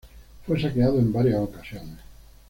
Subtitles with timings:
[0.47, 1.99] Fue saqueado en varias ocasiones.